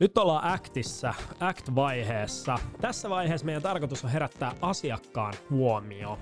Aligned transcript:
Nyt 0.00 0.18
ollaan 0.18 0.52
Actissa, 0.52 1.14
Act-vaiheessa. 1.40 2.58
Tässä 2.80 3.10
vaiheessa 3.10 3.46
meidän 3.46 3.62
tarkoitus 3.62 4.04
on 4.04 4.10
herättää 4.10 4.52
asiakkaan 4.60 5.34
huomio. 5.50 6.18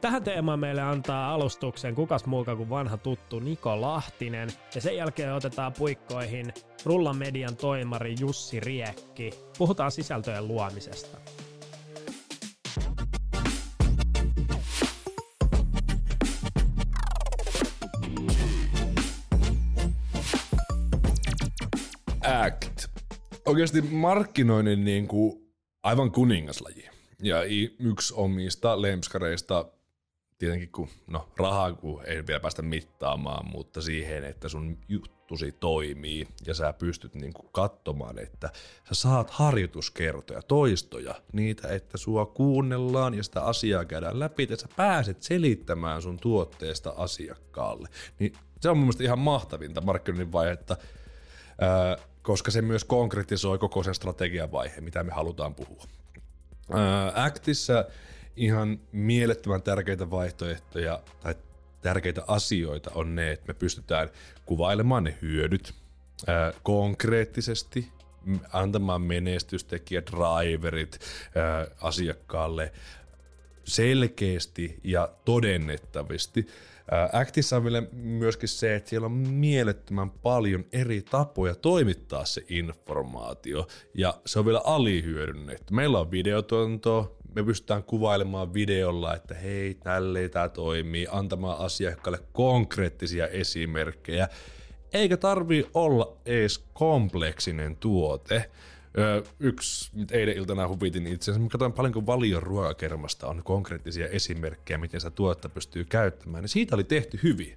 Tähän 0.00 0.22
teemaan 0.22 0.60
meille 0.60 0.82
antaa 0.82 1.34
alustuksen 1.34 1.94
kukas 1.94 2.26
muuka 2.26 2.56
kuin 2.56 2.70
vanha 2.70 2.96
tuttu 2.96 3.38
Niko 3.40 3.80
Lahtinen, 3.80 4.48
ja 4.74 4.80
sen 4.80 4.96
jälkeen 4.96 5.34
otetaan 5.34 5.72
puikkoihin 5.78 6.52
Rullan 6.84 7.16
median 7.16 7.56
toimari 7.56 8.14
Jussi 8.20 8.60
Riekki. 8.60 9.30
Puhutaan 9.58 9.90
sisältöjen 9.90 10.48
luomisesta. 10.48 11.18
Oikeasti 23.52 23.80
markkinoinnin 23.80 24.84
niin 24.84 25.08
kuin 25.08 25.52
aivan 25.82 26.12
kuningaslaji. 26.12 26.88
Ja 27.22 27.36
yksi 27.78 28.14
omista 28.16 28.82
lemskareista, 28.82 29.64
tietenkin 30.38 30.72
kun, 30.72 30.88
no 31.06 31.28
rahaa 31.36 31.72
kun 31.72 32.02
ei 32.04 32.26
vielä 32.26 32.40
päästä 32.40 32.62
mittaamaan, 32.62 33.50
mutta 33.52 33.80
siihen, 33.80 34.24
että 34.24 34.48
sun 34.48 34.78
juttusi 34.88 35.52
toimii 35.52 36.28
ja 36.46 36.54
sä 36.54 36.72
pystyt 36.72 37.14
niin 37.14 37.32
kuin 37.32 37.48
katsomaan, 37.52 38.18
että 38.18 38.50
sä 38.88 38.94
saat 38.94 39.30
harjoituskertoja, 39.30 40.42
toistoja, 40.42 41.14
niitä, 41.32 41.68
että 41.68 41.98
sua 41.98 42.26
kuunnellaan 42.26 43.14
ja 43.14 43.22
sitä 43.22 43.42
asiaa 43.42 43.84
käydään 43.84 44.20
läpi, 44.20 44.42
että 44.42 44.56
sä 44.56 44.68
pääset 44.76 45.22
selittämään 45.22 46.02
sun 46.02 46.18
tuotteesta 46.18 46.94
asiakkaalle. 46.96 47.88
Niin 48.18 48.32
se 48.60 48.70
on 48.70 48.76
mun 48.76 48.84
mielestä 48.84 49.04
ihan 49.04 49.18
mahtavinta 49.18 49.80
markkinoinnin 49.80 50.32
vaihetta, 50.32 50.76
koska 52.22 52.50
se 52.50 52.62
myös 52.62 52.84
konkretisoi 52.84 53.58
koko 53.58 53.82
sen 53.82 53.94
strategian 53.94 54.52
vaiheen, 54.52 54.84
mitä 54.84 55.02
me 55.02 55.12
halutaan 55.12 55.54
puhua. 55.54 55.84
Actissa 57.14 57.84
ihan 58.36 58.80
mielettömän 58.92 59.62
tärkeitä 59.62 60.10
vaihtoehtoja 60.10 61.00
tai 61.22 61.34
tärkeitä 61.82 62.24
asioita 62.26 62.90
on 62.94 63.14
ne, 63.14 63.32
että 63.32 63.46
me 63.48 63.54
pystytään 63.54 64.10
kuvailemaan 64.46 65.04
ne 65.04 65.18
hyödyt 65.22 65.74
ää, 66.26 66.52
konkreettisesti, 66.62 67.88
antamaan 68.52 69.02
menestystekijät, 69.02 70.10
driverit 70.10 70.98
ää, 71.34 71.66
asiakkaalle 71.80 72.72
selkeästi 73.64 74.80
ja 74.84 75.08
todennettavasti. 75.24 76.46
Actissa 77.12 77.56
on 77.56 77.62
myöskin 77.92 78.48
se, 78.48 78.74
että 78.74 78.90
siellä 78.90 79.06
on 79.06 79.12
mielettömän 79.12 80.10
paljon 80.10 80.64
eri 80.72 81.02
tapoja 81.02 81.54
toimittaa 81.54 82.24
se 82.24 82.44
informaatio, 82.48 83.66
ja 83.94 84.14
se 84.26 84.38
on 84.38 84.44
vielä 84.46 84.60
alihyödynnetty. 84.64 85.74
Meillä 85.74 86.00
on 86.00 86.10
videotonto, 86.10 87.16
me 87.34 87.42
pystytään 87.44 87.82
kuvailemaan 87.82 88.54
videolla, 88.54 89.14
että 89.14 89.34
hei, 89.34 89.74
tälleen 89.74 90.30
tämä 90.30 90.48
toimii, 90.48 91.06
antamaan 91.10 91.58
asiakkaalle 91.58 92.20
konkreettisia 92.32 93.26
esimerkkejä, 93.26 94.28
eikä 94.92 95.16
tarvi 95.16 95.66
olla 95.74 96.16
edes 96.26 96.64
kompleksinen 96.72 97.76
tuote. 97.76 98.50
Öö, 98.98 99.22
yksi, 99.40 99.90
eilen 100.10 100.36
iltana 100.36 100.68
huvitin 100.68 101.06
itse 101.06 101.30
asiassa, 101.30 101.48
katsoin 101.48 101.72
paljonko 101.72 102.06
valion 102.06 102.42
ruokakermasta 102.42 103.28
on 103.28 103.42
konkreettisia 103.44 104.08
esimerkkejä, 104.08 104.78
miten 104.78 105.00
sitä 105.00 105.10
tuotetta 105.10 105.48
pystyy 105.48 105.84
käyttämään, 105.84 106.42
niin 106.42 106.48
siitä 106.48 106.74
oli 106.74 106.84
tehty 106.84 107.20
hyvin. 107.22 107.56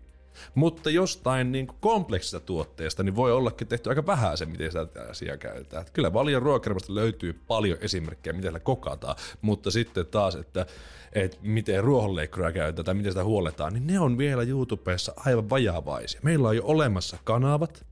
Mutta 0.56 0.90
jostain 0.90 1.52
niin 1.52 1.68
kompleksista 1.68 2.40
tuotteesta 2.40 3.04
niin 3.04 3.16
voi 3.16 3.32
ollakin 3.32 3.68
tehty 3.68 3.90
aika 3.90 4.06
vähän 4.06 4.38
se, 4.38 4.46
miten 4.46 4.72
sitä 4.72 4.88
asiaa 5.10 5.38
käytetään. 5.38 5.82
Että 5.82 5.94
kyllä 5.94 6.14
valion 6.14 6.42
ruokakermasta 6.42 6.96
löytyy 6.96 7.34
paljon 7.48 7.78
esimerkkejä, 7.82 8.34
miten 8.34 8.52
sitä 8.52 8.60
kokataan, 8.60 9.16
mutta 9.42 9.72
sitten 9.72 10.06
taas, 10.06 10.36
että, 10.36 10.66
että 11.14 11.38
miten 11.42 11.84
ruohonleikkuria 11.84 12.52
käytetään 12.52 12.86
tai 12.86 12.94
miten 12.94 13.12
sitä 13.12 13.24
huoletaan, 13.24 13.74
niin 13.74 13.88
ne 13.88 14.00
on 14.00 14.18
vielä 14.18 14.44
YouTubessa 14.44 15.14
aivan 15.16 15.50
vajavaisia. 15.50 16.20
Meillä 16.24 16.48
on 16.48 16.56
jo 16.56 16.64
olemassa 16.66 17.18
kanavat, 17.24 17.86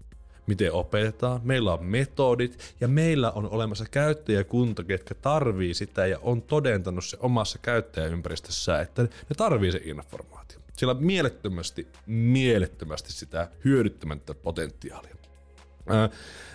miten 0.48 0.74
opetetaan, 0.74 1.42
meillä 1.44 1.74
on 1.74 1.86
metodit 1.86 2.76
ja 2.82 2.88
meillä 2.88 3.32
on 3.32 3.50
olemassa 3.50 3.86
käyttäjäkunta, 3.92 4.84
ketkä 4.84 5.16
tarvii 5.16 5.74
sitä 5.74 6.06
ja 6.06 6.20
on 6.22 6.42
todentanut 6.42 7.06
se 7.06 7.18
omassa 7.20 7.60
käyttäjäympäristössä, 7.62 8.82
että 8.82 9.04
ne 9.04 9.36
tarvii 9.38 9.72
se 9.72 9.82
informaatio. 9.84 10.60
Siellä 10.78 10.92
on 10.92 11.04
mielettömästi, 11.04 11.88
mielettömästi 12.06 13.14
sitä 13.14 13.50
hyödyttämättä 13.66 14.34
potentiaalia. 14.34 15.16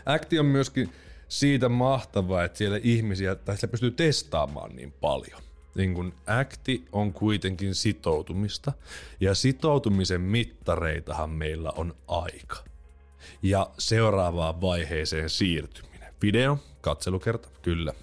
Acti 0.07 0.39
on 0.39 0.47
myöskin 0.47 0.93
siitä 1.29 1.69
mahtavaa, 1.69 2.45
että 2.45 2.59
siellä 2.59 2.81
ihmisiä, 2.83 3.35
tai 3.35 3.57
siellä 3.57 3.71
pystyy 3.71 3.91
testaamaan 3.91 4.77
niin 4.77 4.93
paljon. 4.93 5.43
Niin 5.75 5.95
kun 5.95 6.15
acti 6.27 6.85
on 6.93 7.13
kuitenkin 7.13 7.75
sitoutumista, 7.75 8.73
ja 9.21 9.35
sitoutumisen 9.35 10.21
mittareitahan 10.21 11.31
meillä 11.31 11.71
on 11.71 11.95
aika 12.09 12.57
ja 13.43 13.71
seuraavaan 13.79 14.61
vaiheeseen 14.61 15.31
siirtyminen. 15.31 16.15
Video, 16.23 16.59
katselukerta, 16.81 17.49
kyllä. 17.63 17.95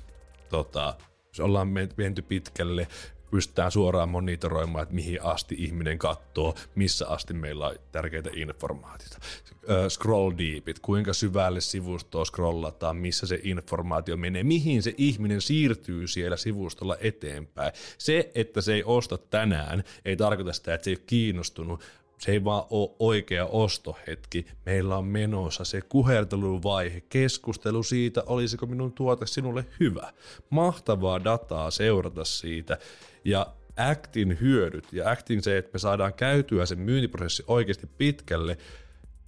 Tota, 0.50 0.96
se 1.32 1.44
ollaan 1.44 1.68
menty 1.98 2.22
pitkälle, 2.22 2.88
pystytään 3.32 3.72
suoraan 3.72 4.10
monitoroimaan, 4.10 4.84
että 4.84 4.96
mihin 4.96 5.24
asti 5.24 5.56
ihminen 5.58 5.98
katsoo, 5.98 6.56
missä 6.76 7.08
asti 7.08 7.34
meillä 7.34 7.68
on 7.68 7.76
tärkeitä 7.92 8.30
informaatiota. 8.34 9.18
Scroll 9.90 10.32
deepit, 10.38 10.80
kuinka 10.80 11.14
syvälle 11.14 11.62
sivustoa 11.62 12.26
scrollataan, 12.26 12.98
missä 12.98 13.28
se 13.28 13.40
informaatio 13.44 14.18
menee, 14.18 14.44
mihin 14.44 14.84
se 14.84 14.94
ihminen 14.98 15.42
siirtyy 15.42 16.08
siellä 16.08 16.38
sivustolla 16.38 16.98
eteenpäin. 17.00 17.72
Se, 17.98 18.32
että 18.36 18.62
se 18.62 18.74
ei 18.74 18.84
osta 18.84 19.18
tänään, 19.18 19.84
ei 20.06 20.16
tarkoita 20.16 20.54
sitä, 20.54 20.74
että 20.74 20.86
se 20.86 20.92
ei 20.92 20.96
ole 20.96 21.04
kiinnostunut, 21.08 21.84
se 22.18 22.32
ei 22.32 22.44
vaan 22.44 22.64
ole 22.70 22.96
oikea 23.00 23.46
ostohetki. 23.46 24.46
Meillä 24.66 24.98
on 24.98 25.06
menossa 25.06 25.66
se 25.66 25.82
kuherteluvaihe, 25.82 27.02
keskustelu 27.02 27.84
siitä, 27.84 28.24
olisiko 28.26 28.66
minun 28.66 28.94
tuote 28.94 29.28
sinulle 29.28 29.66
hyvä. 29.80 30.14
Mahtavaa 30.50 31.24
dataa 31.24 31.72
seurata 31.72 32.26
siitä 32.26 32.78
ja 33.26 33.48
Actin 33.78 34.38
hyödyt 34.42 34.94
ja 34.94 35.12
Actin 35.12 35.44
se, 35.44 35.58
että 35.58 35.70
me 35.74 35.80
saadaan 35.80 36.14
käytyä 36.14 36.66
sen 36.66 36.80
myyntiprosessi 36.80 37.44
oikeasti 37.48 37.88
pitkälle, 37.98 38.58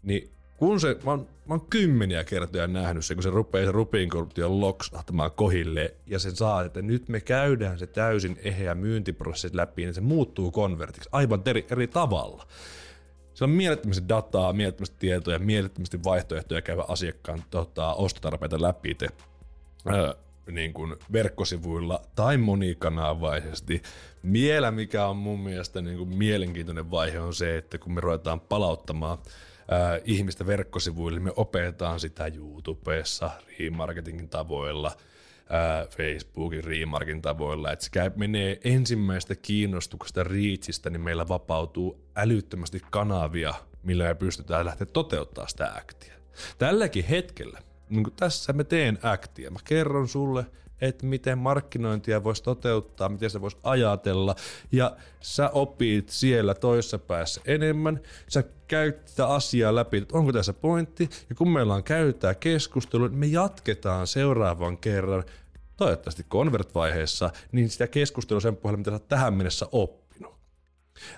niin 0.03 0.36
kun 0.57 0.79
se, 0.79 0.95
mä 1.03 1.11
oon, 1.11 1.19
mä 1.19 1.53
oon 1.53 1.67
kymmeniä 1.69 2.23
kertoja 2.23 2.67
nähnyt 2.67 3.05
se, 3.05 3.13
kun 3.13 3.23
se 3.23 3.29
rupeaa 3.29 3.65
se 3.65 3.71
rupiin 3.71 4.09
korruption 4.09 4.61
loksahtamaan 4.61 5.31
kohille 5.31 5.95
ja 6.05 6.19
sen 6.19 6.35
saa, 6.35 6.65
että 6.65 6.81
nyt 6.81 7.09
me 7.09 7.19
käydään 7.19 7.79
se 7.79 7.87
täysin 7.87 8.39
eheä 8.43 8.75
myyntiprosessi 8.75 9.57
läpi, 9.57 9.83
niin 9.83 9.93
se 9.93 10.01
muuttuu 10.01 10.51
konvertiksi 10.51 11.09
aivan 11.11 11.41
eri, 11.45 11.65
eri 11.71 11.87
tavalla. 11.87 12.47
Se 13.33 13.43
on 13.43 13.49
mielettömästi 13.49 14.09
dataa, 14.09 14.53
mielettömästi 14.53 14.95
tietoja, 14.99 15.39
mielettömästi 15.39 16.03
vaihtoehtoja 16.03 16.61
käydä 16.61 16.83
asiakkaan 16.87 17.43
tota, 17.49 17.93
ostotarpeita 17.93 18.61
läpi 18.61 18.95
te, 18.95 19.07
öö, 19.93 20.13
niin 20.51 20.73
kuin 20.73 20.95
verkkosivuilla 21.11 22.01
tai 22.15 22.37
monikanavaisesti. 22.37 23.81
Vielä 24.31 24.71
mikä 24.71 25.07
on 25.07 25.17
mun 25.17 25.39
mielestä 25.39 25.81
niin 25.81 25.97
kuin 25.97 26.17
mielenkiintoinen 26.17 26.91
vaihe 26.91 27.19
on 27.19 27.33
se, 27.33 27.57
että 27.57 27.77
kun 27.77 27.93
me 27.93 28.01
ruvetaan 28.01 28.39
palauttamaan 28.39 29.17
ää, 29.71 29.99
ihmistä 30.05 30.47
verkkosivuille, 30.47 31.19
me 31.19 31.31
opetetaan 31.35 31.99
sitä 31.99 32.27
YouTubessa, 32.27 33.31
remarketingin 33.59 34.29
tavoilla, 34.29 34.91
ää, 35.49 35.85
Facebookin 35.85 36.63
remarkin 36.63 37.21
tavoilla, 37.21 37.71
että 37.71 37.85
se 37.85 38.11
menee 38.15 38.59
ensimmäistä 38.63 39.35
kiinnostuksesta 39.35 40.23
riitsistä, 40.23 40.89
niin 40.89 41.01
meillä 41.01 41.27
vapautuu 41.27 41.99
älyttömästi 42.15 42.81
kanavia, 42.91 43.53
millä 43.83 44.03
me 44.03 44.15
pystytään 44.15 44.65
lähteä 44.65 44.87
toteuttaa 44.93 45.47
sitä 45.47 45.73
aktia. 45.77 46.13
Tälläkin 46.57 47.05
hetkellä, 47.05 47.59
niin 47.89 48.05
tässä 48.15 48.53
mä 48.53 48.63
teen 48.63 48.99
aktia, 49.03 49.51
mä 49.51 49.59
kerron 49.63 50.07
sulle, 50.07 50.45
että 50.81 51.05
miten 51.05 51.37
markkinointia 51.37 52.23
voisi 52.23 52.43
toteuttaa, 52.43 53.09
miten 53.09 53.29
se 53.29 53.41
voisi 53.41 53.57
ajatella, 53.63 54.35
ja 54.71 54.97
sä 55.21 55.49
opit 55.49 56.09
siellä 56.09 56.53
toisessa 56.53 56.99
päässä 56.99 57.41
enemmän, 57.45 57.99
sä 58.27 58.43
käyt 58.67 59.07
sitä 59.07 59.27
asiaa 59.27 59.75
läpi, 59.75 59.97
että 59.97 60.17
onko 60.17 60.33
tässä 60.33 60.53
pointti, 60.53 61.09
ja 61.29 61.35
kun 61.35 61.49
meillä 61.49 61.73
on 61.73 61.83
käytää 61.83 62.35
keskustelu, 62.35 63.07
niin 63.07 63.19
me 63.19 63.25
jatketaan 63.25 64.07
seuraavan 64.07 64.77
kerran, 64.77 65.23
toivottavasti 65.77 66.25
convert-vaiheessa, 66.29 67.29
niin 67.51 67.69
sitä 67.69 67.87
keskustelua 67.87 68.41
sen 68.41 68.55
pohjalta, 68.55 68.77
mitä 68.77 68.91
sä 68.91 68.99
tähän 68.99 69.33
mennessä 69.33 69.67
oppii 69.71 70.06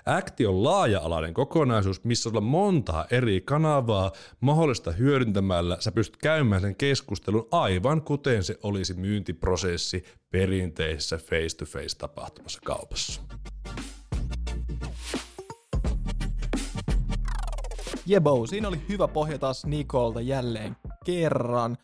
Acti 0.06 0.46
on 0.46 0.64
laaja-alainen 0.64 1.34
kokonaisuus, 1.34 2.04
missä 2.04 2.30
on 2.34 2.44
monta 2.44 3.06
eri 3.10 3.40
kanavaa 3.40 4.12
mahdollista 4.40 4.92
hyödyntämällä. 4.92 5.76
Sä 5.80 5.92
pystyt 5.92 6.16
käymään 6.16 6.60
sen 6.60 6.76
keskustelun 6.76 7.48
aivan 7.50 8.02
kuten 8.02 8.44
se 8.44 8.58
olisi 8.62 8.94
myyntiprosessi 8.94 10.04
perinteisessä 10.30 11.16
face-to-face 11.16 11.98
tapahtumassa 11.98 12.60
kaupassa. 12.64 13.22
Jebo, 18.06 18.46
siinä 18.46 18.68
oli 18.68 18.80
hyvä 18.88 19.08
pohja 19.08 19.38
taas 19.38 19.66
Nikolta 19.66 20.20
jälleen 20.20 20.76
kerran. 21.04 21.76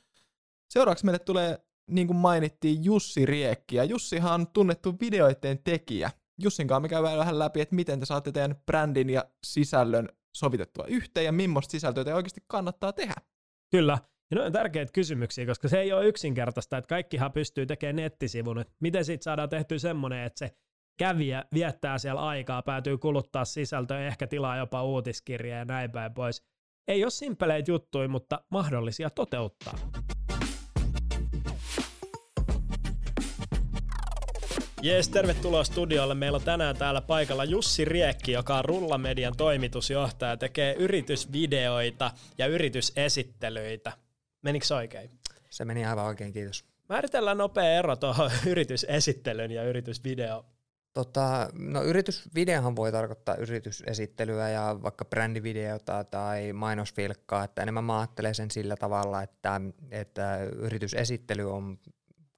Seuraavaksi 0.70 1.04
meille 1.04 1.19
tulee, 1.19 1.58
niin 1.90 2.06
kuin 2.06 2.16
mainittiin, 2.16 2.84
Jussi 2.84 3.26
Riekki. 3.26 3.76
Ja 3.76 3.84
Jussihan 3.84 4.40
on 4.40 4.46
tunnettu 4.46 4.94
videoiden 5.00 5.58
tekijä. 5.64 6.10
Jussin 6.43 6.67
kanssa 6.67 6.81
me 6.81 6.88
käydään 6.88 7.19
vähän 7.19 7.38
läpi, 7.38 7.61
että 7.61 7.75
miten 7.75 8.00
te 8.00 8.06
saatte 8.06 8.33
teidän 8.33 8.56
brändin 8.67 9.11
ja 9.11 9.25
sisällön 9.47 10.09
sovitettua 10.37 10.85
yhteen 10.88 11.25
ja 11.27 11.33
millaista 11.33 11.73
sisältöä 11.73 12.05
te 12.05 12.15
oikeasti 12.15 12.41
kannattaa 12.47 12.93
tehdä. 12.93 13.15
Kyllä. 13.71 13.99
Ja 14.31 14.37
ne 14.37 14.43
on 14.43 14.53
tärkeitä 14.53 14.93
kysymyksiä, 14.93 15.47
koska 15.47 15.69
se 15.69 15.81
ei 15.81 15.93
ole 15.93 16.06
yksinkertaista, 16.06 16.79
että 16.79 16.88
kaikkihan 16.88 17.33
pystyy 17.33 17.67
tekemään 17.67 17.97
nettisivun. 17.97 18.59
Että 18.59 18.75
miten 18.81 19.05
siitä 19.05 19.25
saadaan 19.25 19.49
tehty 19.49 19.79
semmoinen, 19.79 20.25
että 20.25 20.38
se 20.38 20.56
kävijä 20.99 21.44
viettää 21.55 21.99
siellä 21.99 22.21
aikaa, 22.21 22.62
päätyy 22.62 22.99
kuluttaa 22.99 23.44
sisältöä, 23.44 24.06
ehkä 24.06 24.27
tilaa 24.27 24.56
jopa 24.56 24.82
uutiskirjaa 24.82 25.59
ja 25.59 25.65
näin 25.65 25.91
päin 25.91 26.15
pois. 26.15 26.43
Ei 26.89 27.05
ole 27.05 27.11
simpeleitä 27.11 27.71
juttuja, 27.71 28.09
mutta 28.09 28.41
mahdollisia 28.50 29.11
toteuttaa. 29.11 29.79
Jees, 34.87 35.09
tervetuloa 35.09 35.65
studiolle. 35.65 36.15
Meillä 36.15 36.37
on 36.37 36.43
tänään 36.43 36.77
täällä 36.77 37.00
paikalla 37.00 37.44
Jussi 37.44 37.85
Riekki, 37.85 38.33
joka 38.33 38.59
on 38.59 38.65
Rullamedian 38.65 39.37
toimitusjohtaja, 39.37 40.37
tekee 40.37 40.75
yritysvideoita 40.75 42.11
ja 42.38 42.47
yritysesittelyitä. 42.47 43.93
Menikö 44.43 44.77
oikein? 44.77 45.11
Se 45.50 45.65
meni 45.65 45.85
aivan 45.85 46.05
oikein, 46.05 46.33
kiitos. 46.33 46.65
Määritellään 46.88 47.38
nopea 47.38 47.79
ero 47.79 47.97
tuohon 47.97 48.31
yritysesittelyn 48.53 49.50
ja 49.50 49.65
yritysvideo. 49.65 50.44
Tota, 50.94 51.50
no 51.55 51.82
yritysvideohan 51.82 52.77
voi 52.77 52.93
tarkoittaa 52.93 53.35
yritysesittelyä 53.35 54.49
ja 54.49 54.77
vaikka 54.82 55.05
brändivideota 55.05 56.05
tai 56.05 56.53
mainosfilkkaa, 56.53 57.44
että 57.44 57.62
enemmän 57.62 57.85
mä 57.85 57.99
ajattelen 57.99 58.35
sen 58.35 58.50
sillä 58.50 58.77
tavalla, 58.77 59.23
että, 59.23 59.61
että 59.91 60.39
yritysesittely 60.44 61.53
on 61.53 61.79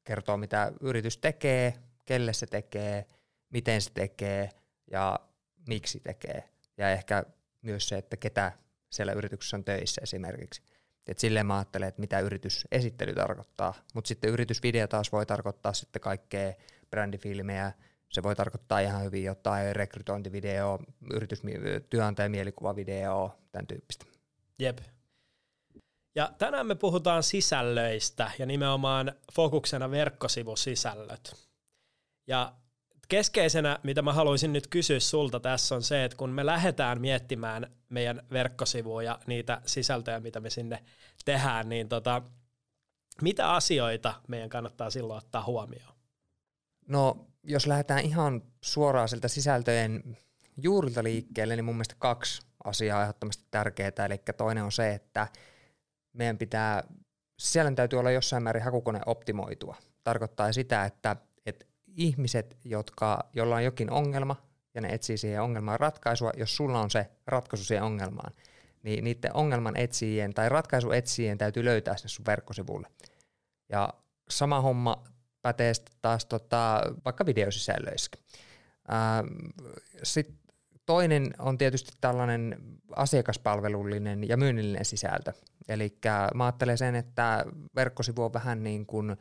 kertoo 0.05 0.37
mitä 0.37 0.73
yritys 0.81 1.19
tekee, 1.19 1.75
kelle 2.08 2.32
se 2.32 2.46
tekee, 2.46 3.06
miten 3.50 3.82
se 3.82 3.90
tekee 3.94 4.50
ja 4.90 5.20
miksi 5.69 6.00
tekee. 6.00 6.49
Ja 6.76 6.90
ehkä 6.90 7.25
myös 7.62 7.88
se, 7.88 7.99
että 7.99 8.16
ketä 8.16 8.52
siellä 8.90 9.12
yrityksessä 9.12 9.56
on 9.56 9.64
töissä 9.64 10.00
esimerkiksi. 10.02 10.62
Et 11.06 11.19
silleen 11.19 11.46
mä 11.46 11.56
ajattelen, 11.56 11.88
että 11.88 12.00
mitä 12.00 12.20
yritysesittely 12.20 13.14
tarkoittaa. 13.14 13.75
Mutta 13.94 14.08
sitten 14.08 14.31
yritysvideo 14.31 14.87
taas 14.87 15.12
voi 15.12 15.26
tarkoittaa 15.26 15.72
sitten 15.72 16.02
kaikkea 16.02 16.52
brändifilmejä, 16.90 17.72
se 18.08 18.22
voi 18.22 18.37
tarkoittaa 18.37 18.81
ihan 18.81 19.05
hyvin 19.05 19.25
jotain 19.25 19.76
rekrytointivideo, 19.76 20.78
yritys, 21.12 21.43
työnantajan 21.90 22.31
mielikuvavideo, 22.31 23.38
tämän 23.52 23.66
tyyppistä. 23.66 24.05
Jep. 24.58 24.78
Ja 26.14 26.32
tänään 26.38 26.66
me 26.66 26.75
puhutaan 26.75 27.22
sisällöistä 27.22 28.31
ja 28.38 28.46
nimenomaan 28.46 29.12
fokuksena 29.34 29.90
verkkosivusisällöt. 29.90 31.48
Ja 32.29 32.53
keskeisenä, 33.09 33.79
mitä 33.83 34.03
mä 34.03 34.13
haluaisin 34.13 34.53
nyt 34.53 34.67
kysyä 34.67 35.01
sulta 35.01 35.41
tässä 35.41 35.75
on 35.75 35.83
se, 35.83 36.05
että 36.05 36.17
kun 36.17 36.31
me 36.31 36.47
lähdetään 36.47 37.01
miettimään 37.01 37.73
meidän 37.89 38.23
verkkosivuja 38.33 39.11
ja 39.11 39.19
niitä 39.27 39.61
sisältöjä, 39.67 40.21
mitä 40.21 40.41
me 40.41 40.51
sinne 40.51 40.85
tehdään, 41.25 41.69
niin 41.69 41.89
tota, 41.89 42.23
mitä 43.23 43.51
asioita 43.51 44.15
meidän 44.29 44.49
kannattaa 44.49 44.91
silloin 44.91 45.19
ottaa 45.19 45.45
huomioon? 45.45 45.95
No, 46.89 47.27
jos 47.43 47.67
lähdetään 47.67 48.05
ihan 48.05 48.43
suoraan 48.61 49.09
sieltä 49.09 49.29
sisältöjen 49.29 50.17
juurilta 50.57 51.03
liikkeelle, 51.03 51.57
niin 51.57 51.65
mun 51.65 51.75
mielestä 51.75 51.95
kaksi 51.99 52.43
asiaa 52.65 53.03
ehdottomasti 53.03 53.45
tärkeää. 53.51 54.07
Eli 54.07 54.19
toinen 54.37 54.65
on 54.65 54.73
se, 54.73 54.95
että 54.95 55.29
meidän 56.13 56.39
pitää, 56.39 56.85
sisällön 57.39 57.75
täytyy 57.75 57.99
olla 57.99 58.11
jossain 58.11 58.43
määrin 58.43 58.65
hakukone 58.65 59.01
optimoitua. 59.07 59.77
Tarkoittaa 60.05 60.53
sitä, 60.53 60.85
että 60.85 61.17
ihmiset, 61.99 62.56
jotka, 62.65 63.29
joilla 63.35 63.56
on 63.56 63.65
jokin 63.65 63.91
ongelma 63.91 64.37
ja 64.75 64.81
ne 64.81 64.89
etsii 64.89 65.19
siihen 65.19 65.43
ongelmaan 65.43 65.81
ratkaisua, 65.81 66.33
jos 66.37 66.56
sulla 66.56 66.81
on 66.81 66.91
se 66.91 67.06
ratkaisu 67.27 67.65
siihen 67.65 67.85
ongelmaan, 67.85 68.33
niin 68.83 69.05
niiden 69.05 69.37
ongelman 69.37 69.77
etsijien 69.77 70.35
tai 70.35 70.49
ratkaisuetsijien 70.49 71.39
täytyy 71.39 71.65
löytää 71.65 71.97
sinne 71.97 72.09
sun 72.09 72.27
verkkosivulle. 72.27 72.89
Ja 73.69 73.95
sama 74.31 74.61
homma 74.61 75.05
pätee 75.43 75.73
taas 76.03 76.27
tota, 76.27 76.83
vaikka 77.05 77.27
videosisällöissä. 77.27 78.11
Sitten 80.03 80.39
toinen 80.87 81.35
on 81.39 81.59
tietysti 81.59 81.93
tällainen 82.01 82.56
asiakaspalvelullinen 82.97 84.29
ja 84.29 84.37
myynnillinen 84.37 84.85
sisältö. 84.85 85.33
Eli 85.69 85.99
mä 86.35 86.44
ajattelen 86.44 86.79
sen, 86.79 86.94
että 86.94 87.44
verkkosivu 87.77 88.25
on 88.25 88.33
vähän 88.33 88.62
niin 88.62 88.87
kuin 88.87 89.17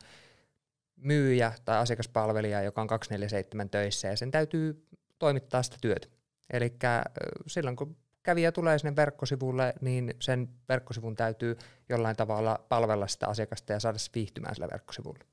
myyjä 1.00 1.52
tai 1.64 1.78
asiakaspalvelija, 1.78 2.62
joka 2.62 2.80
on 2.80 2.86
247 2.86 3.70
töissä 3.70 4.08
ja 4.08 4.16
sen 4.16 4.30
täytyy 4.30 4.86
toimittaa 5.18 5.62
sitä 5.62 5.76
työtä. 5.80 6.08
Eli 6.52 6.72
silloin 7.46 7.76
kun 7.76 7.96
kävijä 8.22 8.52
tulee 8.52 8.78
sinne 8.78 8.96
verkkosivulle, 8.96 9.74
niin 9.80 10.14
sen 10.20 10.48
verkkosivun 10.68 11.14
täytyy 11.14 11.58
jollain 11.88 12.16
tavalla 12.16 12.64
palvella 12.68 13.06
sitä 13.06 13.28
asiakasta 13.28 13.72
ja 13.72 13.80
saada 13.80 13.98
se 13.98 14.10
viihtymään 14.14 14.54
sillä 14.54 14.68
verkkosivulla. 14.72 15.24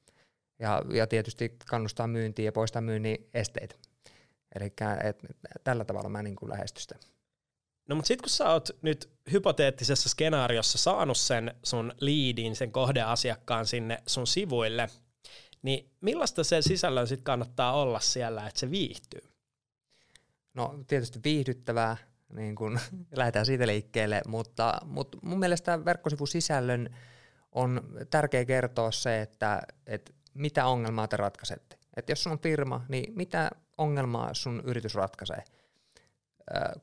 Ja, 0.60 0.82
ja 0.94 1.08
tietysti 1.08 1.56
kannustaa 1.70 2.08
myyntiä 2.08 2.46
ja 2.46 2.52
poistaa 2.52 2.82
myynnin 2.82 3.30
esteitä. 3.34 3.76
Eli 4.56 4.74
tällä 5.64 5.86
tavalla 5.86 6.10
mä 6.10 6.24
niin 6.24 6.36
lähestyn 6.48 6.82
sitä. 6.82 6.96
No 7.90 7.96
mutta 7.96 8.08
sitten 8.08 8.24
kun 8.24 8.30
sä 8.30 8.50
oot 8.50 8.70
nyt 8.82 9.10
hypoteettisessa 9.32 10.10
skenaariossa 10.10 10.78
saanut 10.78 11.18
sen 11.18 11.56
sun 11.64 11.94
liidin, 12.00 12.56
sen 12.56 12.72
kohdeasiakkaan 12.72 13.66
sinne 13.66 13.98
sun 14.08 14.28
sivuille, 14.28 14.90
niin 15.66 15.92
millaista 16.02 16.44
se 16.44 16.62
sisällön 16.62 17.08
sitten 17.08 17.24
kannattaa 17.24 17.74
olla 17.74 18.00
siellä, 18.00 18.48
että 18.48 18.60
se 18.60 18.72
viihtyy? 18.72 19.22
No 20.54 20.80
tietysti 20.88 21.20
viihdyttävää, 21.24 21.98
niin 22.34 22.56
kun 22.56 22.80
lähdetään 23.18 23.46
siitä 23.46 23.68
liikkeelle, 23.68 24.22
mutta, 24.28 24.82
mutta 24.86 25.18
mun 25.22 25.40
mielestä 25.40 25.86
verkkosivusisällön 25.86 26.96
on 27.52 27.82
tärkeä 28.10 28.46
kertoa 28.46 28.92
se, 28.92 29.22
että, 29.22 29.62
että 29.88 30.14
mitä 30.34 30.66
ongelmaa 30.66 31.08
te 31.08 31.18
ratkaisette. 31.18 31.78
Että 31.98 32.12
jos 32.12 32.24
sun 32.24 32.32
on 32.32 32.40
firma, 32.40 32.86
niin 32.90 33.14
mitä 33.16 33.52
ongelmaa 33.78 34.34
sun 34.34 34.64
yritys 34.66 34.96
ratkaisee. 34.96 35.44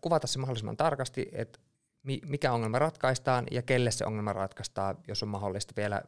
Kuvata 0.00 0.26
se 0.26 0.38
mahdollisimman 0.38 0.76
tarkasti, 0.76 1.28
että 1.32 1.58
mikä 2.26 2.52
ongelma 2.52 2.78
ratkaistaan 2.78 3.46
ja 3.50 3.62
kelle 3.62 3.90
se 3.90 4.06
ongelma 4.06 4.32
ratkaistaan, 4.32 4.98
jos 5.08 5.22
on 5.22 5.28
mahdollista 5.28 5.72
vielä 5.76 6.02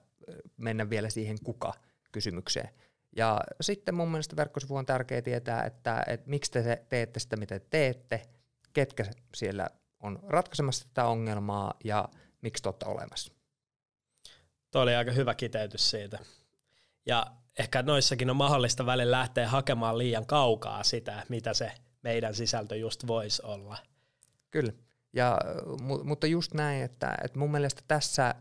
mennä 0.56 0.90
vielä 0.90 1.10
siihen 1.10 1.36
kuka 1.44 1.72
kysymykseen. 2.14 2.68
Ja 3.16 3.40
sitten 3.60 3.94
mun 3.94 4.08
mielestä 4.08 4.36
verkkosivu 4.36 4.76
on 4.76 4.86
tärkeää 4.86 5.22
tietää, 5.22 5.64
että, 5.64 6.04
että 6.06 6.30
miksi 6.30 6.52
te 6.52 6.84
teette 6.88 7.20
sitä, 7.20 7.36
mitä 7.36 7.58
te 7.58 7.66
teette, 7.70 8.22
ketkä 8.72 9.04
siellä 9.34 9.66
on 10.02 10.18
ratkaisemassa 10.22 10.88
tätä 10.88 11.06
ongelmaa 11.06 11.74
ja 11.84 12.08
miksi 12.42 12.62
te 12.62 12.68
olette 12.68 12.86
olemassa. 12.86 13.32
Tuo 14.70 14.82
oli 14.82 14.94
aika 14.94 15.12
hyvä 15.12 15.34
kiteytys 15.34 15.90
siitä. 15.90 16.18
Ja 17.06 17.26
ehkä 17.58 17.82
noissakin 17.82 18.30
on 18.30 18.36
mahdollista 18.36 18.86
välillä 18.86 19.16
lähteä 19.18 19.48
hakemaan 19.48 19.98
liian 19.98 20.26
kaukaa 20.26 20.84
sitä, 20.84 21.26
mitä 21.28 21.54
se 21.54 21.72
meidän 22.02 22.34
sisältö 22.34 22.76
just 22.76 23.06
voisi 23.06 23.42
olla. 23.44 23.76
Kyllä, 24.50 24.72
ja, 25.12 25.38
mutta 26.04 26.26
just 26.26 26.54
näin, 26.54 26.82
että, 26.82 27.18
että 27.24 27.38
mun 27.38 27.50
mielestä 27.50 27.82
tässä, 27.88 28.34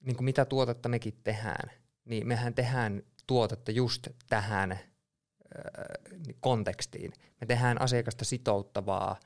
niin 0.00 0.16
kuin 0.16 0.24
mitä 0.24 0.44
tuotetta 0.44 0.88
mekin 0.88 1.20
tehdään, 1.24 1.81
niin 2.04 2.26
mehän 2.26 2.54
tehdään 2.54 3.02
tuotetta 3.26 3.70
just 3.70 4.08
tähän 4.28 4.78
kontekstiin. 6.40 7.12
Me 7.40 7.46
tehdään 7.46 7.80
asiakasta 7.80 8.24
sitouttavaa 8.24 9.20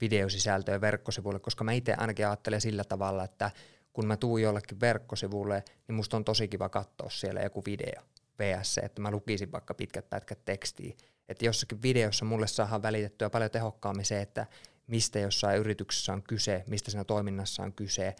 videosisältöä 0.00 0.80
verkkosivuille, 0.80 1.40
koska 1.40 1.64
mä 1.64 1.72
itse 1.72 1.94
ainakin 1.94 2.26
ajattelen 2.26 2.60
sillä 2.60 2.84
tavalla, 2.84 3.24
että 3.24 3.50
kun 3.92 4.06
mä 4.06 4.16
tuun 4.16 4.42
jollekin 4.42 4.80
verkkosivulle, 4.80 5.64
niin 5.88 5.96
musta 5.96 6.16
on 6.16 6.24
tosi 6.24 6.48
kiva 6.48 6.68
katsoa 6.68 7.10
siellä 7.10 7.40
joku 7.40 7.64
video 7.64 8.02
VS, 8.38 8.78
että 8.78 9.02
mä 9.02 9.10
lukisin 9.10 9.52
vaikka 9.52 9.74
pitkät 9.74 10.10
pätkät 10.10 10.44
tekstiä. 10.44 10.94
Että 11.28 11.44
jossakin 11.44 11.82
videossa 11.82 12.24
mulle 12.24 12.46
saadaan 12.46 12.82
välitettyä 12.82 13.30
paljon 13.30 13.50
tehokkaammin 13.50 14.04
se, 14.04 14.20
että 14.20 14.46
mistä 14.86 15.18
jossain 15.18 15.60
yrityksessä 15.60 16.12
on 16.12 16.22
kyse, 16.22 16.64
mistä 16.66 16.90
siinä 16.90 17.04
toiminnassa 17.04 17.62
on 17.62 17.72
kyse, 17.72 18.16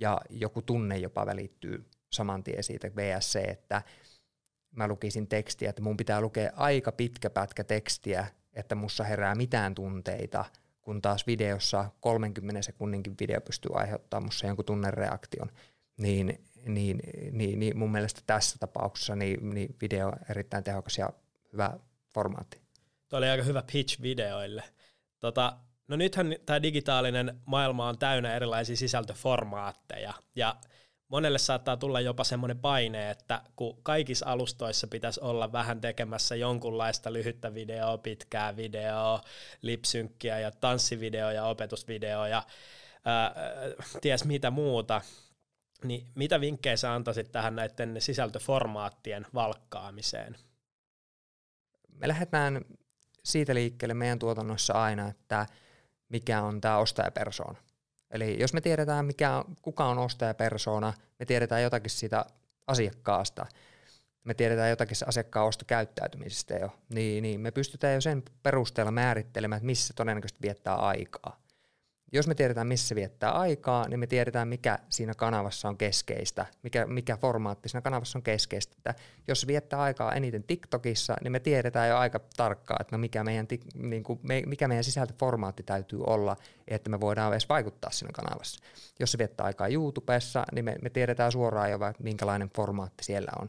ja 0.00 0.20
joku 0.30 0.62
tunne 0.62 0.98
jopa 0.98 1.26
välittyy 1.26 1.89
saman 2.10 2.44
tien 2.44 2.64
siitä 2.64 2.90
VSC, 2.96 3.36
että 3.48 3.82
mä 4.70 4.88
lukisin 4.88 5.28
tekstiä, 5.28 5.70
että 5.70 5.82
mun 5.82 5.96
pitää 5.96 6.20
lukea 6.20 6.50
aika 6.56 6.92
pitkä 6.92 7.30
pätkä 7.30 7.64
tekstiä, 7.64 8.26
että 8.52 8.74
mussa 8.74 9.04
herää 9.04 9.34
mitään 9.34 9.74
tunteita, 9.74 10.44
kun 10.80 11.02
taas 11.02 11.26
videossa 11.26 11.90
30 12.00 12.62
sekunninkin 12.62 13.16
video 13.20 13.40
pystyy 13.40 13.70
aiheuttamaan 13.74 14.24
mussa 14.24 14.46
jonkun 14.46 14.64
tunnereaktion, 14.64 15.50
niin, 15.96 16.44
niin, 16.66 17.00
niin, 17.32 17.58
niin 17.58 17.78
mun 17.78 17.92
mielestä 17.92 18.20
tässä 18.26 18.58
tapauksessa 18.58 19.16
niin, 19.16 19.54
niin 19.54 19.76
video 19.80 20.08
on 20.08 20.16
erittäin 20.30 20.64
tehokas 20.64 20.98
ja 20.98 21.10
hyvä 21.52 21.78
formaatti. 22.14 22.60
Tuo 23.08 23.18
oli 23.18 23.28
aika 23.28 23.42
hyvä 23.42 23.62
pitch 23.72 24.02
videoille. 24.02 24.62
Tota, 25.20 25.56
no 25.88 25.96
nythän 25.96 26.36
tämä 26.46 26.62
digitaalinen 26.62 27.40
maailma 27.46 27.88
on 27.88 27.98
täynnä 27.98 28.34
erilaisia 28.34 28.76
sisältöformaatteja, 28.76 30.14
ja 30.34 30.56
monelle 31.10 31.38
saattaa 31.38 31.76
tulla 31.76 32.00
jopa 32.00 32.24
semmoinen 32.24 32.58
paine, 32.58 33.10
että 33.10 33.42
kun 33.56 33.78
kaikissa 33.82 34.26
alustoissa 34.26 34.86
pitäisi 34.86 35.20
olla 35.20 35.52
vähän 35.52 35.80
tekemässä 35.80 36.36
jonkunlaista 36.36 37.12
lyhyttä 37.12 37.54
videoa, 37.54 37.98
pitkää 37.98 38.56
videoa, 38.56 39.20
lipsynkkiä 39.62 40.38
ja 40.38 40.50
tanssivideoa 40.50 41.32
ja 41.32 41.44
opetusvideoa 41.44 42.28
ja 42.28 42.42
ää, 43.04 43.34
ties 44.00 44.24
mitä 44.24 44.50
muuta, 44.50 45.00
niin 45.84 46.06
mitä 46.14 46.40
vinkkejä 46.40 46.76
sä 46.76 46.94
antaisit 46.94 47.32
tähän 47.32 47.56
näiden 47.56 47.96
sisältöformaattien 47.98 49.26
valkkaamiseen? 49.34 50.36
Me 51.88 52.08
lähdetään 52.08 52.64
siitä 53.24 53.54
liikkeelle 53.54 53.94
meidän 53.94 54.18
tuotannossa 54.18 54.72
aina, 54.72 55.08
että 55.08 55.46
mikä 56.08 56.42
on 56.42 56.60
tämä 56.60 56.78
ostajapersoona. 56.78 57.58
Eli 58.10 58.40
jos 58.40 58.52
me 58.52 58.60
tiedetään, 58.60 59.04
mikä, 59.06 59.44
kuka 59.62 59.84
on 59.84 59.98
ostajapersona, 59.98 60.92
me 61.18 61.26
tiedetään 61.26 61.62
jotakin 61.62 61.90
siitä 61.90 62.24
asiakkaasta, 62.66 63.46
me 64.24 64.34
tiedetään 64.34 64.70
jotakin 64.70 64.96
se 64.96 65.04
asiakkaan 65.08 65.46
ostokäyttäytymisestä 65.46 66.54
jo, 66.54 66.76
niin, 66.94 67.22
niin 67.22 67.40
me 67.40 67.50
pystytään 67.50 67.94
jo 67.94 68.00
sen 68.00 68.22
perusteella 68.42 68.92
määrittelemään, 68.92 69.56
että 69.56 69.66
missä 69.66 69.94
todennäköisesti 69.96 70.42
viettää 70.42 70.74
aikaa 70.74 71.39
jos 72.12 72.26
me 72.26 72.34
tiedetään, 72.34 72.66
missä 72.66 72.88
se 72.88 72.94
viettää 72.94 73.32
aikaa, 73.32 73.88
niin 73.88 74.00
me 74.00 74.06
tiedetään, 74.06 74.48
mikä 74.48 74.78
siinä 74.88 75.14
kanavassa 75.14 75.68
on 75.68 75.76
keskeistä, 75.76 76.46
mikä, 76.62 76.86
mikä 76.86 77.16
formaatti 77.16 77.68
siinä 77.68 77.80
kanavassa 77.80 78.18
on 78.18 78.22
keskeistä. 78.22 78.74
Että 78.78 78.94
jos 79.28 79.46
viettää 79.46 79.80
aikaa 79.80 80.12
eniten 80.12 80.42
TikTokissa, 80.42 81.16
niin 81.22 81.32
me 81.32 81.40
tiedetään 81.40 81.88
jo 81.88 81.96
aika 81.96 82.20
tarkkaan, 82.36 82.80
että 82.80 82.96
no 82.96 83.00
mikä, 83.00 83.24
meidän, 83.24 83.46
niin 83.74 84.02
kuin, 84.02 84.20
mikä 84.46 84.68
meidän 84.68 84.84
sisältöformaatti 84.84 85.62
täytyy 85.62 86.00
olla, 86.06 86.36
että 86.68 86.90
me 86.90 87.00
voidaan 87.00 87.32
edes 87.32 87.48
vaikuttaa 87.48 87.90
siinä 87.90 88.12
kanavassa. 88.12 88.64
Jos 89.00 89.12
se 89.12 89.18
viettää 89.18 89.46
aikaa 89.46 89.68
YouTubessa, 89.68 90.44
niin 90.52 90.64
me, 90.64 90.76
me 90.82 90.90
tiedetään 90.90 91.32
suoraan 91.32 91.70
jo, 91.70 91.78
minkälainen 91.98 92.50
formaatti 92.56 93.04
siellä 93.04 93.32
on. 93.40 93.48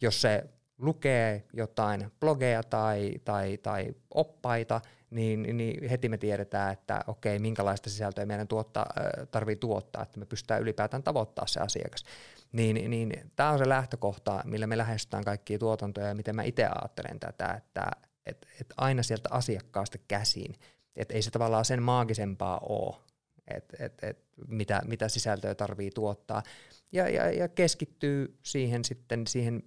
Jos 0.00 0.20
se 0.20 0.44
lukee 0.78 1.44
jotain 1.52 2.12
blogeja 2.20 2.62
tai, 2.62 3.12
tai, 3.24 3.58
tai 3.58 3.94
oppaita, 4.14 4.80
niin, 5.14 5.56
niin 5.56 5.88
heti 5.88 6.08
me 6.08 6.18
tiedetään, 6.18 6.72
että 6.72 7.00
okei, 7.06 7.38
minkälaista 7.38 7.90
sisältöä 7.90 8.26
meidän 8.26 8.48
tuottaa, 8.48 8.86
tuottaa, 9.60 10.02
että 10.02 10.18
me 10.18 10.26
pystytään 10.26 10.62
ylipäätään 10.62 11.02
tavoittaa 11.02 11.46
se 11.46 11.60
asiakas. 11.60 12.04
Niin, 12.52 12.90
niin 12.90 13.30
tämä 13.36 13.50
on 13.50 13.58
se 13.58 13.68
lähtökohta, 13.68 14.42
millä 14.44 14.66
me 14.66 14.78
lähestytään 14.78 15.24
kaikkia 15.24 15.58
tuotantoja 15.58 16.06
ja 16.06 16.14
miten 16.14 16.36
mä 16.36 16.42
itse 16.42 16.64
ajattelen 16.64 17.20
tätä, 17.20 17.54
että 17.54 17.90
et, 18.26 18.46
et 18.60 18.66
aina 18.76 19.02
sieltä 19.02 19.28
asiakkaasta 19.32 19.98
käsin, 20.08 20.54
että 20.96 21.14
ei 21.14 21.22
se 21.22 21.30
tavallaan 21.30 21.64
sen 21.64 21.82
maagisempaa 21.82 22.58
ole, 22.58 22.96
että 23.48 23.76
et, 23.84 23.94
et, 24.02 24.18
mitä, 24.48 24.82
mitä 24.84 25.08
sisältöä 25.08 25.54
tarvii 25.54 25.90
tuottaa. 25.90 26.42
Ja, 26.92 27.08
ja, 27.08 27.30
ja 27.30 27.48
keskittyy 27.48 28.38
siihen 28.42 28.84
sitten 28.84 29.26
siihen 29.26 29.62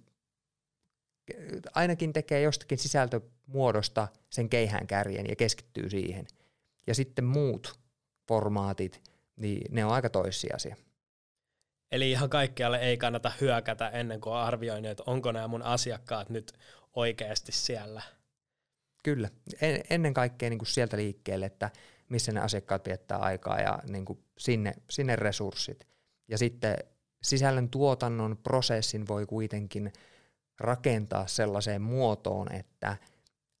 ainakin 1.74 2.12
tekee 2.12 2.40
jostakin 2.40 2.78
sisältömuodosta 2.78 4.08
sen 4.30 4.48
keihään 4.48 4.86
kärjen 4.86 5.26
ja 5.28 5.36
keskittyy 5.36 5.90
siihen. 5.90 6.26
Ja 6.86 6.94
sitten 6.94 7.24
muut 7.24 7.78
formaatit, 8.28 9.02
niin 9.36 9.74
ne 9.74 9.84
on 9.84 9.92
aika 9.92 10.10
toissijaisia. 10.10 10.76
Eli 11.92 12.10
ihan 12.10 12.30
kaikkialle 12.30 12.78
ei 12.78 12.96
kannata 12.96 13.32
hyökätä 13.40 13.88
ennen 13.88 14.20
kuin 14.20 14.32
on 14.32 14.40
arvioinut, 14.40 14.90
että 14.90 15.02
onko 15.06 15.32
nämä 15.32 15.48
mun 15.48 15.62
asiakkaat 15.62 16.30
nyt 16.30 16.52
oikeasti 16.94 17.52
siellä. 17.52 18.02
Kyllä. 19.04 19.28
En, 19.60 19.80
ennen 19.90 20.14
kaikkea 20.14 20.50
niin 20.50 20.58
kuin 20.58 20.66
sieltä 20.66 20.96
liikkeelle, 20.96 21.46
että 21.46 21.70
missä 22.08 22.32
ne 22.32 22.40
asiakkaat 22.40 22.86
viettää 22.86 23.18
aikaa 23.18 23.60
ja 23.60 23.78
niin 23.88 24.04
kuin 24.04 24.18
sinne, 24.38 24.74
sinne 24.90 25.16
resurssit. 25.16 25.86
Ja 26.28 26.38
sitten 26.38 26.76
sisällön 27.22 27.68
tuotannon 27.68 28.36
prosessin 28.36 29.08
voi 29.08 29.26
kuitenkin– 29.26 29.92
rakentaa 30.60 31.26
sellaiseen 31.26 31.82
muotoon, 31.82 32.52
että, 32.52 32.96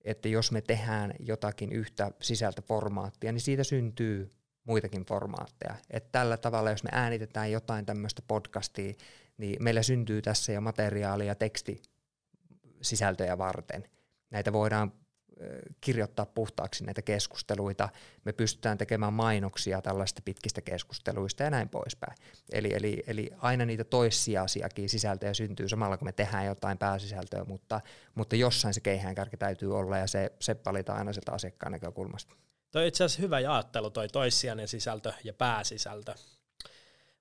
että 0.04 0.28
jos 0.28 0.52
me 0.52 0.60
tehdään 0.60 1.14
jotakin 1.18 1.72
yhtä 1.72 2.10
sisältöformaattia, 2.20 3.32
niin 3.32 3.40
siitä 3.40 3.64
syntyy 3.64 4.32
muitakin 4.64 5.04
formaatteja. 5.04 5.74
Et 5.90 6.12
tällä 6.12 6.36
tavalla, 6.36 6.70
jos 6.70 6.84
me 6.84 6.90
äänitetään 6.92 7.52
jotain 7.52 7.86
tämmöistä 7.86 8.22
podcastia, 8.28 8.94
niin 9.38 9.62
meillä 9.62 9.82
syntyy 9.82 10.22
tässä 10.22 10.52
jo 10.52 10.60
materiaalia 10.60 11.34
tekstisisältöjä 11.34 13.38
varten. 13.38 13.84
Näitä 14.30 14.52
voidaan 14.52 14.92
kirjoittaa 15.80 16.26
puhtaaksi 16.26 16.84
näitä 16.84 17.02
keskusteluita, 17.02 17.88
me 18.24 18.32
pystytään 18.32 18.78
tekemään 18.78 19.12
mainoksia 19.12 19.82
tällaista 19.82 20.22
pitkistä 20.24 20.60
keskusteluista 20.60 21.42
ja 21.42 21.50
näin 21.50 21.68
poispäin. 21.68 22.14
Eli, 22.52 22.74
eli, 22.74 23.02
eli 23.06 23.30
aina 23.38 23.64
niitä 23.64 23.84
toissijaisiakin 23.84 24.88
sisältöjä 24.88 25.34
syntyy 25.34 25.68
samalla, 25.68 25.96
kun 25.96 26.08
me 26.08 26.12
tehdään 26.12 26.46
jotain 26.46 26.78
pääsisältöä, 26.78 27.44
mutta, 27.44 27.80
mutta 28.14 28.36
jossain 28.36 28.74
se 28.74 28.80
keihäänkärki 28.80 29.36
täytyy 29.36 29.76
olla 29.78 29.98
ja 29.98 30.06
se, 30.06 30.32
se 30.40 30.56
valitaan 30.66 30.98
aina 30.98 31.12
sieltä 31.12 31.32
asiakkaan 31.32 31.72
näkökulmasta. 31.72 32.34
Toi 32.70 32.88
itse 32.88 33.04
asiassa 33.04 33.22
hyvä 33.22 33.40
jaottelu, 33.40 33.90
toi 33.90 34.08
toissijainen 34.08 34.68
sisältö 34.68 35.12
ja 35.24 35.32
pääsisältö. 35.32 36.14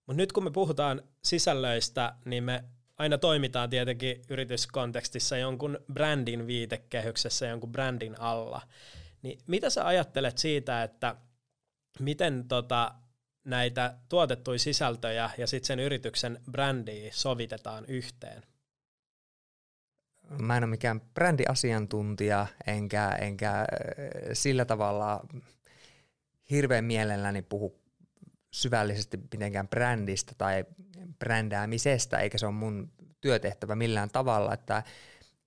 Mutta 0.07 0.17
nyt 0.17 0.31
kun 0.31 0.43
me 0.43 0.51
puhutaan 0.51 1.01
sisällöistä, 1.23 2.13
niin 2.25 2.43
me 2.43 2.63
aina 2.97 3.17
toimitaan 3.17 3.69
tietenkin 3.69 4.21
yrityskontekstissa 4.29 5.37
jonkun 5.37 5.79
brändin 5.93 6.47
viitekehyksessä, 6.47 7.47
jonkun 7.47 7.71
brändin 7.71 8.21
alla. 8.21 8.61
Niin 9.21 9.39
mitä 9.47 9.69
sä 9.69 9.87
ajattelet 9.87 10.37
siitä, 10.37 10.83
että 10.83 11.15
miten 11.99 12.47
tota, 12.47 12.93
näitä 13.43 13.97
tuotettuja 14.09 14.59
sisältöjä 14.59 15.29
ja 15.37 15.47
sitten 15.47 15.67
sen 15.67 15.79
yrityksen 15.79 16.41
brändiä 16.51 17.11
sovitetaan 17.13 17.85
yhteen? 17.87 18.43
Mä 20.39 20.57
en 20.57 20.63
ole 20.63 20.69
mikään 20.69 21.01
brändiasiantuntija, 21.01 22.47
enkä, 22.67 23.09
enkä 23.11 23.65
sillä 24.33 24.65
tavalla 24.65 25.25
hirveän 26.51 26.85
mielelläni 26.85 27.41
puhu 27.41 27.86
syvällisesti 28.57 29.17
mitenkään 29.31 29.67
brändistä 29.67 30.31
tai 30.37 30.65
brändäämisestä, 31.19 32.17
eikä 32.17 32.37
se 32.37 32.45
ole 32.45 32.53
mun 32.53 32.91
työtehtävä 33.21 33.75
millään 33.75 34.09
tavalla, 34.09 34.53
että 34.53 34.83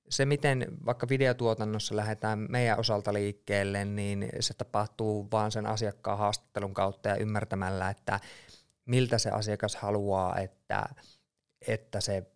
se, 0.09 0.25
miten 0.25 0.67
vaikka 0.87 1.09
videotuotannossa 1.09 1.97
lähdetään 1.97 2.47
meidän 2.49 2.79
osalta 2.79 3.13
liikkeelle, 3.13 3.85
niin 3.85 4.29
se 4.41 4.55
tapahtuu 4.55 5.29
vaan 5.33 5.53
sen 5.53 5.67
asiakkaan 5.67 6.19
haastattelun 6.19 6.75
kautta 6.75 7.09
ja 7.09 7.17
ymmärtämällä, 7.17 7.91
että 7.91 8.21
miltä 8.85 9.19
se 9.19 9.31
asiakas 9.31 9.77
haluaa, 9.77 10.39
että, 10.39 10.85
että 11.67 12.01
se 12.01 12.27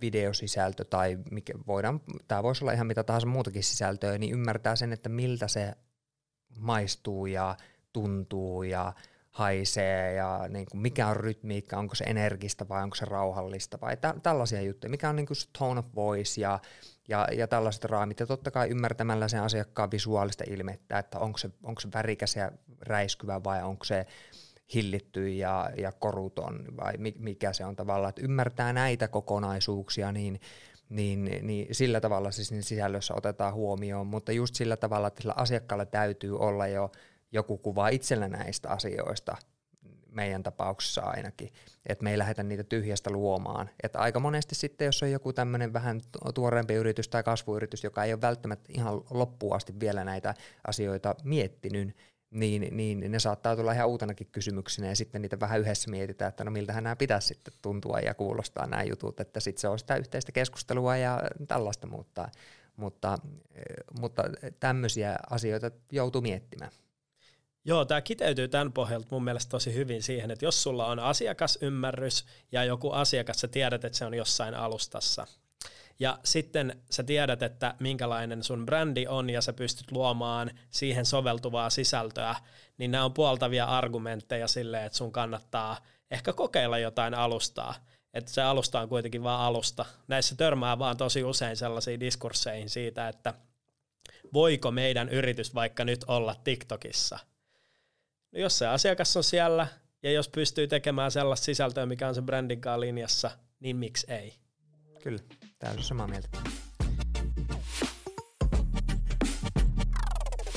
videosisältö 0.00 0.84
tai 0.84 1.18
mikä 1.30 1.52
voidaan, 1.66 2.00
tämä 2.28 2.42
voisi 2.42 2.64
olla 2.64 2.72
ihan 2.72 2.86
mitä 2.86 3.04
tahansa 3.04 3.26
muutakin 3.26 3.64
sisältöä, 3.64 4.18
niin 4.18 4.32
ymmärtää 4.32 4.76
sen, 4.76 4.92
että 4.92 5.08
miltä 5.08 5.48
se 5.48 5.72
maistuu 6.58 7.26
ja 7.26 7.56
tuntuu 7.92 8.62
ja 8.62 8.92
haisee 9.32 10.14
ja 10.14 10.46
niin 10.48 10.66
kuin 10.70 10.80
mikä 10.80 11.06
on 11.06 11.16
rytmiikka, 11.16 11.78
onko 11.78 11.94
se 11.94 12.04
energistä 12.04 12.68
vai 12.68 12.82
onko 12.82 12.96
se 12.96 13.04
rauhallista 13.04 13.78
vai 13.80 13.96
tä- 13.96 14.14
tällaisia 14.22 14.62
juttuja, 14.62 14.90
mikä 14.90 15.08
on 15.08 15.16
niin 15.16 15.26
kuin 15.26 15.36
tone 15.58 15.78
of 15.78 15.86
voice 15.94 16.40
ja, 16.40 16.58
ja, 17.08 17.28
ja 17.36 17.48
tällaiset 17.48 17.84
raamit. 17.84 18.20
Ja 18.20 18.26
totta 18.26 18.50
kai 18.50 18.68
ymmärtämällä 18.68 19.28
sen 19.28 19.42
asiakkaan 19.42 19.90
visuaalista 19.90 20.44
ilmettä, 20.50 20.98
että 20.98 21.18
onko 21.18 21.38
se, 21.38 21.50
onko 21.62 21.80
se 21.80 21.88
värikäs 21.94 22.36
ja 22.36 22.52
räiskyvä 22.80 23.44
vai 23.44 23.62
onko 23.62 23.84
se 23.84 24.06
hillitty 24.74 25.28
ja, 25.28 25.70
ja 25.76 25.92
koruton 25.92 26.64
vai 26.76 26.92
mikä 27.18 27.52
se 27.52 27.64
on 27.64 27.76
tavallaan, 27.76 28.08
että 28.08 28.22
ymmärtää 28.22 28.72
näitä 28.72 29.08
kokonaisuuksia, 29.08 30.12
niin 30.12 30.40
niin, 30.88 31.38
niin 31.42 31.74
sillä 31.74 32.00
tavalla 32.00 32.30
siis 32.30 32.52
niin 32.52 32.62
sisällössä 32.62 33.14
otetaan 33.14 33.54
huomioon, 33.54 34.06
mutta 34.06 34.32
just 34.32 34.54
sillä 34.54 34.76
tavalla, 34.76 35.08
että 35.08 35.22
sillä 35.22 35.34
asiakkaalla 35.36 35.86
täytyy 35.86 36.38
olla 36.38 36.66
jo 36.66 36.92
joku 37.32 37.58
kuva 37.58 37.88
itsellä 37.88 38.28
näistä 38.28 38.70
asioista, 38.70 39.36
meidän 40.12 40.42
tapauksessa 40.42 41.00
ainakin, 41.00 41.48
että 41.86 42.04
me 42.04 42.10
ei 42.10 42.18
lähdetä 42.18 42.42
niitä 42.42 42.64
tyhjästä 42.64 43.10
luomaan. 43.10 43.70
Että 43.82 43.98
aika 43.98 44.20
monesti 44.20 44.54
sitten, 44.54 44.84
jos 44.86 45.02
on 45.02 45.10
joku 45.10 45.32
tämmöinen 45.32 45.72
vähän 45.72 46.00
tuoreempi 46.34 46.74
yritys 46.74 47.08
tai 47.08 47.22
kasvuyritys, 47.22 47.84
joka 47.84 48.04
ei 48.04 48.12
ole 48.12 48.20
välttämättä 48.20 48.72
ihan 48.72 49.00
loppuun 49.10 49.56
asti 49.56 49.80
vielä 49.80 50.04
näitä 50.04 50.34
asioita 50.66 51.14
miettinyt, 51.24 51.96
niin, 52.30 52.76
niin 52.76 53.12
ne 53.12 53.18
saattaa 53.18 53.56
tulla 53.56 53.72
ihan 53.72 53.88
uutenakin 53.88 54.28
kysymyksinä 54.32 54.88
ja 54.88 54.96
sitten 54.96 55.22
niitä 55.22 55.40
vähän 55.40 55.60
yhdessä 55.60 55.90
mietitään, 55.90 56.28
että 56.28 56.44
no 56.44 56.50
miltähän 56.50 56.84
nämä 56.84 56.96
pitäisi 56.96 57.26
sitten 57.26 57.54
tuntua 57.62 57.98
ja 57.98 58.14
kuulostaa 58.14 58.66
nämä 58.66 58.82
jutut, 58.82 59.20
että 59.20 59.40
sitten 59.40 59.60
se 59.60 59.68
on 59.68 59.78
sitä 59.78 59.96
yhteistä 59.96 60.32
keskustelua 60.32 60.96
ja 60.96 61.22
tällaista, 61.48 61.86
mutta, 61.86 62.28
mutta, 62.76 63.18
mutta 64.00 64.22
tämmöisiä 64.60 65.16
asioita 65.30 65.70
joutuu 65.92 66.20
miettimään. 66.20 66.72
Joo, 67.64 67.84
tämä 67.84 68.00
kiteytyy 68.00 68.48
tämän 68.48 68.72
pohjalta 68.72 69.08
mun 69.10 69.24
mielestä 69.24 69.50
tosi 69.50 69.74
hyvin 69.74 70.02
siihen, 70.02 70.30
että 70.30 70.44
jos 70.44 70.62
sulla 70.62 70.86
on 70.86 70.98
asiakasymmärrys 70.98 72.24
ja 72.52 72.64
joku 72.64 72.90
asiakas, 72.90 73.40
sä 73.40 73.48
tiedät, 73.48 73.84
että 73.84 73.98
se 73.98 74.04
on 74.04 74.14
jossain 74.14 74.54
alustassa, 74.54 75.26
ja 75.98 76.18
sitten 76.24 76.82
sä 76.90 77.02
tiedät, 77.02 77.42
että 77.42 77.74
minkälainen 77.80 78.42
sun 78.42 78.66
brändi 78.66 79.06
on 79.06 79.30
ja 79.30 79.42
sä 79.42 79.52
pystyt 79.52 79.92
luomaan 79.92 80.50
siihen 80.70 81.06
soveltuvaa 81.06 81.70
sisältöä, 81.70 82.34
niin 82.78 82.90
nämä 82.90 83.04
on 83.04 83.12
puoltavia 83.12 83.64
argumentteja 83.64 84.48
sille, 84.48 84.84
että 84.84 84.98
sun 84.98 85.12
kannattaa 85.12 85.76
ehkä 86.10 86.32
kokeilla 86.32 86.78
jotain 86.78 87.14
alustaa. 87.14 87.74
että 88.14 88.30
se 88.30 88.42
alusta 88.42 88.80
on 88.80 88.88
kuitenkin 88.88 89.22
vaan 89.22 89.40
alusta. 89.40 89.84
Näissä 90.08 90.36
törmää 90.36 90.78
vaan 90.78 90.96
tosi 90.96 91.24
usein 91.24 91.56
sellaisiin 91.56 92.00
diskursseihin 92.00 92.70
siitä, 92.70 93.08
että 93.08 93.34
voiko 94.32 94.70
meidän 94.70 95.08
yritys 95.08 95.54
vaikka 95.54 95.84
nyt 95.84 96.04
olla 96.06 96.34
TikTokissa. 96.44 97.18
No 98.32 98.40
jos 98.40 98.58
se 98.58 98.66
asiakas 98.66 99.16
on 99.16 99.24
siellä 99.24 99.66
ja 100.02 100.12
jos 100.12 100.28
pystyy 100.28 100.66
tekemään 100.66 101.10
sellaista 101.10 101.44
sisältöä, 101.44 101.86
mikä 101.86 102.08
on 102.08 102.14
se 102.14 102.22
brändin 102.22 102.60
linjassa, 102.76 103.30
niin 103.60 103.76
miksi 103.76 104.12
ei? 104.12 104.34
Kyllä, 105.02 105.22
täysin 105.58 105.82
samaa 105.82 106.08
mieltä. 106.08 106.28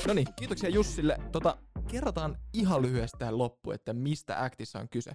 No 0.06 0.14
niin, 0.14 0.26
kiitoksia 0.36 0.68
Jussille. 0.68 1.18
Tota, 1.32 1.58
kerrotaan 1.88 2.38
ihan 2.52 2.82
lyhyesti 2.82 3.18
tähän 3.18 3.38
loppuun, 3.38 3.74
että 3.74 3.92
mistä 3.92 4.42
Actissa 4.42 4.78
on 4.78 4.88
kyse. 4.88 5.12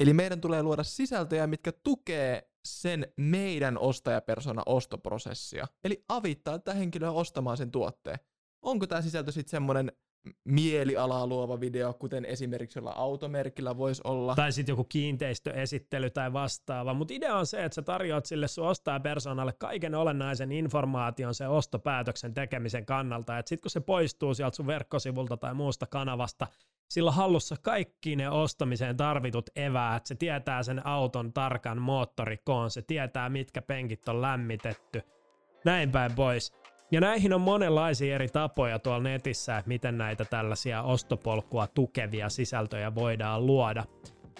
Eli 0.00 0.12
meidän 0.12 0.40
tulee 0.40 0.62
luoda 0.62 0.82
sisältöjä, 0.82 1.46
mitkä 1.46 1.72
tukee 1.72 2.50
sen 2.64 3.12
meidän 3.16 3.78
ostajapersona 3.78 4.62
ostoprosessia. 4.66 5.66
Eli 5.84 6.04
avittaa 6.08 6.58
tätä 6.58 6.74
henkilöä 6.74 7.10
ostamaan 7.10 7.56
sen 7.56 7.70
tuotteen. 7.70 8.18
Onko 8.62 8.86
tämä 8.86 9.02
sisältö 9.02 9.32
sitten 9.32 9.50
semmoinen 9.50 9.92
mielialaa 10.44 11.26
luova 11.26 11.60
video, 11.60 11.92
kuten 11.92 12.24
esimerkiksi 12.24 12.78
jolla 12.78 12.90
automerkillä 12.90 13.76
voisi 13.76 14.02
olla. 14.04 14.34
Tai 14.34 14.52
sitten 14.52 14.72
joku 14.72 14.84
kiinteistöesittely 14.84 16.10
tai 16.10 16.32
vastaava. 16.32 16.94
Mutta 16.94 17.14
idea 17.14 17.36
on 17.36 17.46
se, 17.46 17.64
että 17.64 17.74
sä 17.74 17.82
tarjoat 17.82 18.26
sille 18.26 18.48
sun 18.48 18.66
ostajapersonalle 18.66 19.52
kaiken 19.52 19.94
olennaisen 19.94 20.52
informaation 20.52 21.34
sen 21.34 21.50
ostopäätöksen 21.50 22.34
tekemisen 22.34 22.86
kannalta. 22.86 23.38
Että 23.38 23.48
sitten 23.48 23.62
kun 23.62 23.70
se 23.70 23.80
poistuu 23.80 24.34
sieltä 24.34 24.56
sun 24.56 24.66
verkkosivulta 24.66 25.36
tai 25.36 25.54
muusta 25.54 25.86
kanavasta, 25.86 26.46
sillä 26.88 27.10
hallussa 27.10 27.56
kaikki 27.62 28.16
ne 28.16 28.30
ostamiseen 28.30 28.96
tarvitut 28.96 29.50
eväät. 29.56 30.06
Se 30.06 30.14
tietää 30.14 30.62
sen 30.62 30.86
auton 30.86 31.32
tarkan 31.32 31.82
moottorikoon, 31.82 32.70
se 32.70 32.82
tietää 32.82 33.28
mitkä 33.28 33.62
penkit 33.62 34.08
on 34.08 34.22
lämmitetty. 34.22 35.02
Näin 35.64 35.90
päin 35.90 36.14
pois 36.14 36.52
ja 36.92 37.00
näihin 37.00 37.32
on 37.32 37.40
monenlaisia 37.40 38.14
eri 38.14 38.28
tapoja 38.28 38.78
tuolla 38.78 39.02
netissä, 39.02 39.58
että 39.58 39.68
miten 39.68 39.98
näitä 39.98 40.24
tällaisia 40.24 40.82
ostopolkua 40.82 41.66
tukevia 41.66 42.28
sisältöjä 42.28 42.94
voidaan 42.94 43.46
luoda. 43.46 43.84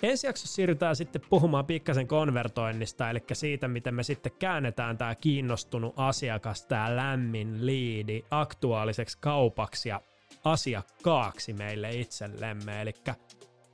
Ensi 0.02 0.26
jaksossa 0.26 0.54
siirrytään 0.54 0.96
sitten 0.96 1.22
puhumaan 1.30 1.66
pikkasen 1.66 2.06
konvertoinnista, 2.06 3.10
eli 3.10 3.18
siitä, 3.32 3.68
miten 3.68 3.94
me 3.94 4.02
sitten 4.02 4.32
käännetään 4.38 4.98
tämä 4.98 5.14
kiinnostunut 5.14 5.94
asiakas, 5.96 6.66
tämä 6.66 6.96
lämmin 6.96 7.66
liidi 7.66 8.22
aktuaaliseksi 8.30 9.18
kaupaksi 9.20 9.88
ja 9.88 10.00
asiakkaaksi 10.44 11.52
meille 11.52 11.90
itsellemme, 11.90 12.82
eli 12.82 12.94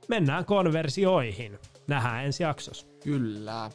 mennään 0.07 0.45
konversioihin. 0.45 1.59
Nähdään 1.87 2.25
ensi 2.25 2.43
jaksossa. 2.43 2.87
Kyllä. 3.03 3.69